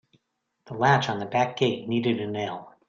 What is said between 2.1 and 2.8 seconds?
a nail.